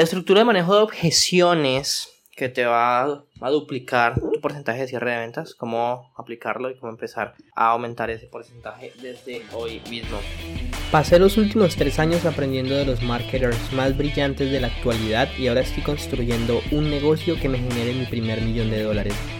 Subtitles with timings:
[0.00, 5.10] La estructura de manejo de objeciones que te va a duplicar tu porcentaje de cierre
[5.10, 10.16] de ventas, cómo aplicarlo y cómo empezar a aumentar ese porcentaje desde hoy mismo.
[10.90, 15.48] Pasé los últimos tres años aprendiendo de los marketers más brillantes de la actualidad y
[15.48, 19.39] ahora estoy construyendo un negocio que me genere mi primer millón de dólares.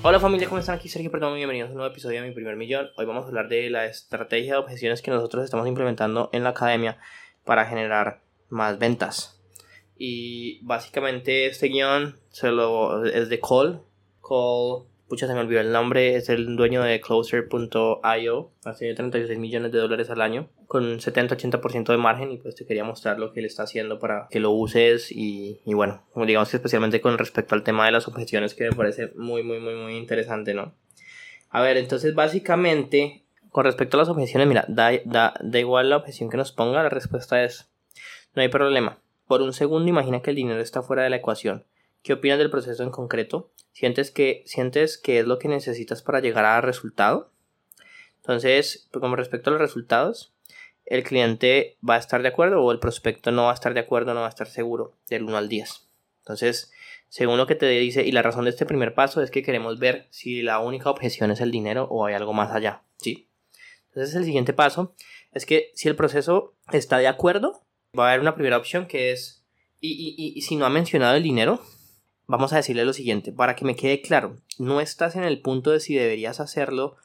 [0.00, 0.76] Hola familia, ¿cómo están?
[0.76, 2.88] Aquí Sergio Perdomo y bienvenidos a un nuevo episodio de Mi Primer Millón.
[2.96, 6.50] Hoy vamos a hablar de la estrategia de objeciones que nosotros estamos implementando en la
[6.50, 6.98] academia
[7.44, 9.42] para generar más ventas.
[9.96, 13.80] Y básicamente este guion se lo, es de Cole.
[14.20, 18.52] Cole, pucha se me olvidó el nombre, es el dueño de Closer.io.
[18.64, 22.66] Hace 36 millones de dólares al año con un 70-80% de margen y pues te
[22.66, 26.50] quería mostrar lo que él está haciendo para que lo uses y, y bueno, digamos
[26.50, 29.74] que especialmente con respecto al tema de las objeciones que me parece muy muy muy
[29.74, 30.74] muy interesante, ¿no?
[31.50, 35.96] A ver, entonces básicamente con respecto a las objeciones, mira, da, da, da igual la
[35.96, 37.70] objeción que nos ponga, la respuesta es
[38.34, 38.98] no hay problema.
[39.26, 41.64] Por un segundo imagina que el dinero está fuera de la ecuación.
[42.02, 43.50] ¿Qué opinas del proceso en concreto?
[43.72, 47.30] ¿Sientes que, ¿Sientes que es lo que necesitas para llegar al resultado?
[48.16, 50.34] Entonces, con respecto a los resultados,
[50.84, 53.80] el cliente va a estar de acuerdo o el prospecto no va a estar de
[53.80, 55.88] acuerdo, no va a estar seguro del 1 al 10.
[56.20, 56.72] Entonces,
[57.08, 59.78] según lo que te dice, y la razón de este primer paso es que queremos
[59.78, 62.82] ver si la única objeción es el dinero o hay algo más allá.
[62.96, 63.28] ¿sí?
[63.88, 64.94] Entonces, el siguiente paso
[65.32, 67.64] es que si el proceso está de acuerdo,
[67.98, 69.44] va a haber una primera opción que es,
[69.80, 71.60] y, y, y si no ha mencionado el dinero,
[72.28, 75.72] vamos a decirle lo siguiente, para que me quede claro, no estás en el punto
[75.72, 76.96] de si deberías hacerlo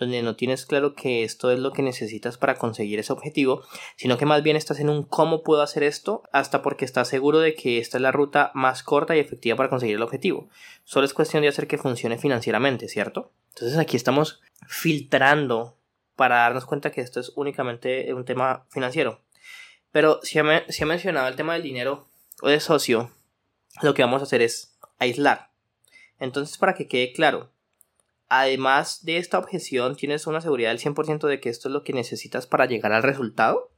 [0.00, 3.62] donde no tienes claro que esto es lo que necesitas para conseguir ese objetivo,
[3.96, 7.38] sino que más bien estás en un cómo puedo hacer esto, hasta porque estás seguro
[7.38, 10.48] de que esta es la ruta más corta y efectiva para conseguir el objetivo.
[10.84, 13.30] Solo es cuestión de hacer que funcione financieramente, ¿cierto?
[13.50, 15.76] Entonces aquí estamos filtrando
[16.16, 19.20] para darnos cuenta que esto es únicamente un tema financiero.
[19.92, 22.08] Pero si ha, si ha mencionado el tema del dinero
[22.40, 23.10] o de socio,
[23.82, 25.50] lo que vamos a hacer es aislar.
[26.18, 27.50] Entonces, para que quede claro,
[28.28, 31.92] además de esta objeción, tienes una seguridad del 100% de que esto es lo que
[31.92, 33.70] necesitas para llegar al resultado.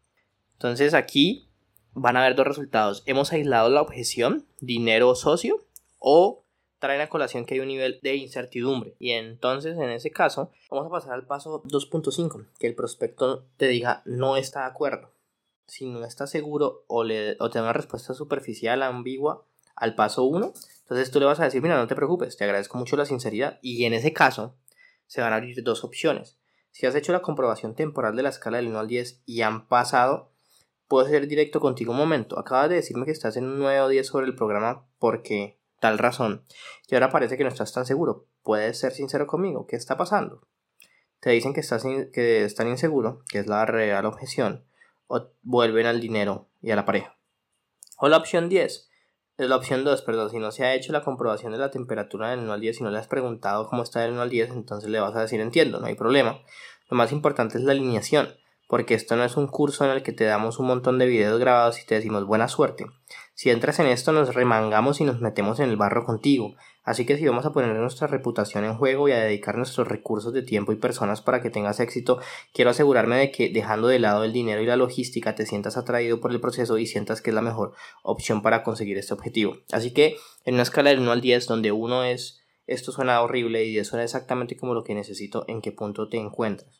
[0.54, 1.48] Entonces aquí
[1.94, 3.02] van a haber dos resultados.
[3.06, 5.64] Hemos aislado la objeción, dinero socio,
[5.98, 6.44] o
[6.78, 8.96] traen a colación que hay un nivel de incertidumbre.
[8.98, 13.68] Y entonces en ese caso vamos a pasar al paso 2.5, que el prospecto te
[13.68, 15.12] diga no está de acuerdo.
[15.66, 19.46] Si no está seguro o, le, o te da una respuesta superficial, ambigua
[19.82, 22.78] al paso 1, entonces tú le vas a decir, mira, no te preocupes, te agradezco
[22.78, 23.58] mucho la sinceridad.
[23.62, 24.56] Y en ese caso,
[25.06, 26.38] se van a abrir dos opciones.
[26.70, 29.66] Si has hecho la comprobación temporal de la escala del 1 al 10 y han
[29.66, 30.30] pasado,
[30.86, 32.38] puedo ser directo contigo un momento.
[32.38, 35.98] Acabas de decirme que estás en un 9 o 10 sobre el programa porque tal
[35.98, 36.44] razón.
[36.86, 38.28] Y ahora parece que no estás tan seguro.
[38.44, 39.66] ¿Puedes ser sincero conmigo?
[39.66, 40.46] ¿Qué está pasando?
[41.18, 41.82] Te dicen que, estás
[42.12, 44.64] que están inseguro, que es la real objeción,
[45.08, 47.18] o vuelven al dinero y a la pareja.
[47.98, 48.88] O la opción 10
[49.44, 52.30] es la opción 2, perdón, si no se ha hecho la comprobación de la temperatura
[52.30, 54.50] del 1 al 10, si no le has preguntado cómo está del 1 al 10,
[54.50, 56.40] entonces le vas a decir entiendo, no hay problema.
[56.88, 58.34] Lo más importante es la alineación,
[58.68, 61.38] porque esto no es un curso en el que te damos un montón de videos
[61.38, 62.86] grabados y te decimos buena suerte.
[63.34, 66.54] Si entras en esto nos remangamos y nos metemos en el barro contigo,
[66.84, 70.32] así que si vamos a poner nuestra reputación en juego y a dedicar nuestros recursos
[70.32, 72.20] de tiempo y personas para que tengas éxito,
[72.52, 76.20] quiero asegurarme de que dejando de lado el dinero y la logística te sientas atraído
[76.20, 77.72] por el proceso y sientas que es la mejor
[78.02, 79.58] opción para conseguir este objetivo.
[79.72, 83.64] Así que en una escala del 1 al 10 donde 1 es esto suena horrible
[83.64, 86.70] y 10 suena exactamente como lo que necesito, en qué punto te encuentras.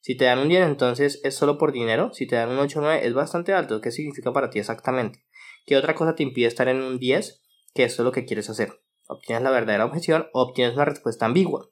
[0.00, 2.78] Si te dan un 10 entonces es solo por dinero, si te dan un 8
[2.78, 5.24] o 9 es bastante alto, ¿qué significa para ti exactamente?
[5.66, 7.42] ¿Qué otra cosa te impide estar en un 10?
[7.74, 8.80] Que esto es lo que quieres hacer.
[9.08, 11.68] Obtienes la verdadera objeción o obtienes una respuesta ambigua.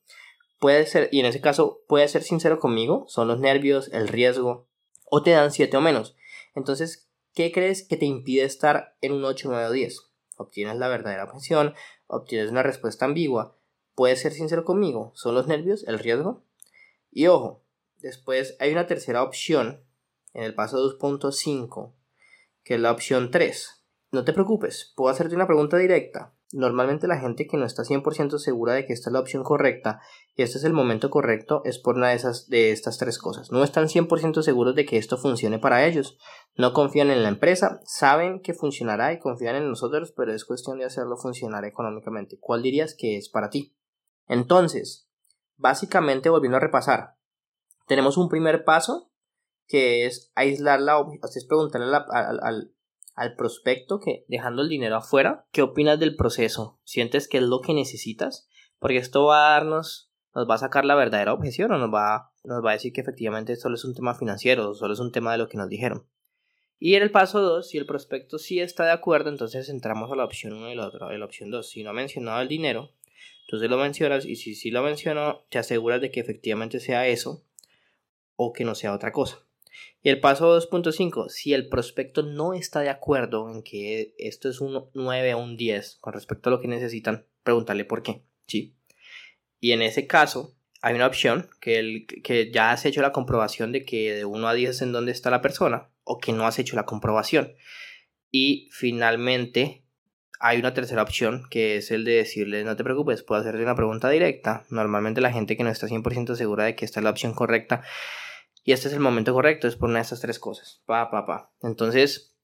[0.59, 4.67] Puede ser, y en ese caso, puede ser sincero conmigo, son los nervios, el riesgo,
[5.05, 6.17] o te dan 7 o menos.
[6.55, 10.01] Entonces, ¿qué crees que te impide estar en un 8, 9 o 10?
[10.39, 11.75] Obtienes la verdadera objeción,
[12.07, 13.57] obtienes una respuesta ambigua.
[13.95, 15.13] ¿Puedes ser sincero conmigo?
[15.15, 16.43] ¿Son los nervios, el riesgo?
[17.11, 17.63] Y ojo,
[17.99, 19.85] después hay una tercera opción
[20.33, 21.93] en el paso 2.5,
[22.65, 23.85] que es la opción 3.
[24.13, 26.33] No te preocupes, puedo hacerte una pregunta directa.
[26.53, 30.01] Normalmente la gente que no está 100% segura de que esta es la opción correcta
[30.37, 33.51] y este es el momento correcto es por una de, esas, de estas tres cosas.
[33.51, 36.19] No están 100% seguros de que esto funcione para ellos.
[36.55, 40.79] No confían en la empresa, saben que funcionará y confían en nosotros, pero es cuestión
[40.79, 42.39] de hacerlo funcionar económicamente.
[42.39, 43.77] ¿Cuál dirías que es para ti?
[44.29, 45.09] Entonces,
[45.57, 47.17] básicamente volviendo a repasar,
[47.89, 49.11] tenemos un primer paso
[49.67, 52.76] que es aislar la es preguntarle al,
[53.17, 56.79] al, prospecto que dejando el dinero afuera, ¿qué opinas del proceso?
[56.85, 58.49] ¿Sientes que es lo que necesitas?
[58.79, 62.33] Porque esto va a darnos, nos va a sacar la verdadera objeción o nos va,
[62.45, 65.33] nos va a decir que efectivamente solo es un tema financiero, solo es un tema
[65.33, 66.07] de lo que nos dijeron.
[66.79, 70.17] Y en el paso 2, si el prospecto sí está de acuerdo, entonces entramos a
[70.17, 71.67] la opción 1 y la otra, a la opción 2.
[71.67, 72.93] Si no ha mencionado el dinero,
[73.47, 77.45] entonces lo mencionas y si sí lo mencionó, te aseguras de que efectivamente sea eso
[78.35, 79.46] o que no sea otra cosa.
[80.03, 84.61] Y el paso 2.5, si el prospecto no está de acuerdo en que esto es
[84.61, 88.23] un 9 o un 10 con respecto a lo que necesitan, preguntarle por qué.
[88.47, 88.77] ¿sí?
[89.61, 93.73] Y en ese caso, hay una opción que, el, que ya has hecho la comprobación
[93.73, 96.59] de que de 1 a 10 en dónde está la persona o que no has
[96.59, 97.55] hecho la comprobación.
[98.31, 99.83] Y finalmente
[100.39, 103.75] hay una tercera opción que es el de decirle no te preocupes, puedo hacerte una
[103.75, 104.65] pregunta directa.
[104.71, 107.83] Normalmente la gente que no está 100% segura de que esta es la opción correcta
[108.67, 110.83] y este es el momento correcto, es por una de estas tres cosas.
[110.87, 111.53] Pa, pa, pa.
[111.63, 112.37] Entonces,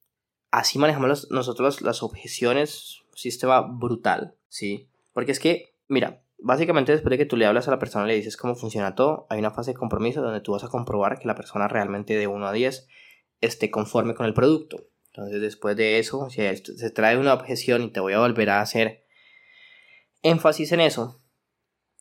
[0.51, 4.87] así manejamos nosotros las, objeciones, sistema brutal, ¿sí?
[5.11, 8.15] Porque es que, mira, básicamente después de que tú le hablas a la persona, le
[8.15, 11.27] dices cómo funciona todo, hay una fase de compromiso donde tú vas a comprobar que
[11.27, 12.87] la persona realmente de 1 a 10
[13.41, 14.87] esté conforme con el producto.
[15.07, 18.61] Entonces, después de eso, si se trae una objeción y te voy a volver a
[18.61, 19.05] hacer
[20.21, 21.19] énfasis en eso,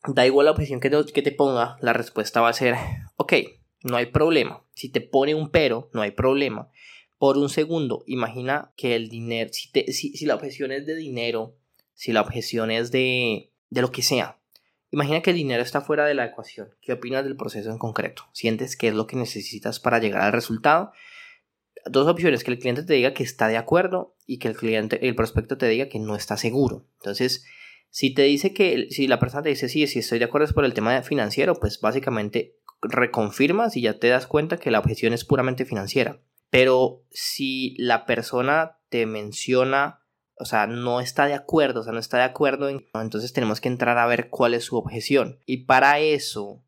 [0.07, 2.77] da igual la objeción que que te ponga, la respuesta va a ser,
[3.17, 3.33] ok,
[3.85, 4.65] no hay problema.
[4.75, 6.71] Si te pone un pero, no hay problema.
[7.19, 11.57] Por un segundo, imagina que el dinero, si, si, la objeción es de dinero,
[11.95, 14.41] si la objeción es de, de lo que sea,
[14.91, 16.75] imagina que el dinero está fuera de la ecuación.
[16.81, 18.25] ¿Qué opinas del proceso en concreto?
[18.33, 20.93] ¿Sientes que es lo que necesitas para llegar al resultado?
[21.87, 25.07] Dos opciones, que el cliente te diga que está de acuerdo y que el cliente,
[25.07, 26.87] el prospecto te diga que no está seguro.
[26.99, 27.45] Entonces,
[27.93, 30.55] si te dice que, si la persona te dice sí, si estoy de acuerdo es
[30.55, 35.13] por el tema financiero, pues básicamente reconfirmas y ya te das cuenta que la objeción
[35.13, 36.21] es puramente financiera.
[36.51, 40.01] Pero si la persona te menciona,
[40.37, 43.69] o sea, no está de acuerdo, o sea, no está de acuerdo, entonces tenemos que
[43.69, 45.39] entrar a ver cuál es su objeción.
[45.47, 46.63] Y para eso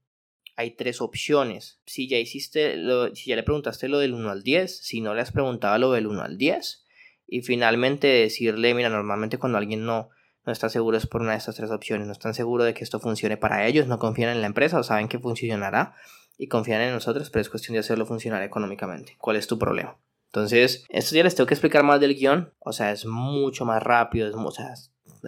[0.56, 1.80] hay tres opciones.
[1.84, 2.76] Si ya hiciste,
[3.14, 5.92] si ya le preguntaste lo del 1 al 10, si no le has preguntado lo
[5.92, 6.84] del 1 al 10,
[7.26, 10.10] y finalmente decirle, mira, normalmente cuando alguien no,
[10.46, 12.06] no está seguro es por una de estas tres opciones.
[12.06, 14.82] No están seguros de que esto funcione para ellos, no confían en la empresa o
[14.82, 15.94] saben que funcionará
[16.36, 19.16] y confían en nosotros, pero es cuestión de hacerlo funcionar económicamente.
[19.18, 19.96] ¿Cuál es tu problema?
[20.26, 22.52] Entonces, esto ya les tengo que explicar más del guion.
[22.58, 24.52] O sea, es mucho más rápido, es, o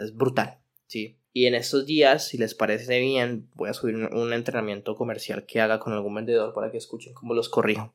[0.00, 0.58] es, brutal.
[0.88, 1.16] ¿sí?
[1.32, 5.60] Y en estos días, si les parece bien, voy a subir un entrenamiento comercial que
[5.60, 7.94] haga con algún vendedor para que escuchen cómo los corrijo.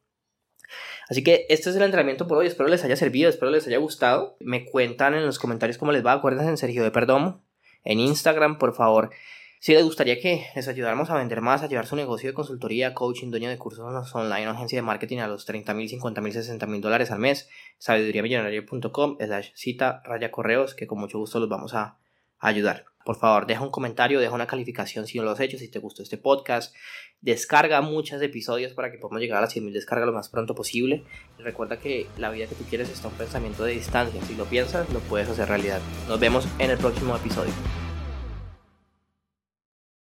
[1.09, 2.47] Así que este es el entrenamiento por hoy.
[2.47, 4.37] Espero les haya servido, espero les haya gustado.
[4.39, 6.13] Me cuentan en los comentarios cómo les va.
[6.13, 7.41] Acuérdense en Sergio de Perdomo.
[7.83, 9.11] En Instagram, por favor.
[9.59, 12.95] Si les gustaría que les ayudáramos a vender más, a llevar su negocio de consultoría,
[12.95, 16.33] coaching, dueño de cursos online o agencia de marketing a los 30 mil, 50 mil,
[16.33, 17.47] 60 mil dólares al mes,
[17.77, 21.97] sabiduriamillonario.com slash cita raya correos, que con mucho gusto los vamos a
[22.39, 22.90] ayudar.
[23.05, 25.79] Por favor, deja un comentario, deja una calificación si no lo has hecho, si te
[25.79, 26.75] gustó este podcast.
[27.21, 31.03] Descarga muchos episodios para que podamos llegar a las 100.000 descargas lo más pronto posible.
[31.37, 34.21] Y recuerda que la vida que tú quieres está un pensamiento de distancia.
[34.23, 35.79] Si lo piensas, lo puedes hacer realidad.
[36.07, 37.53] Nos vemos en el próximo episodio.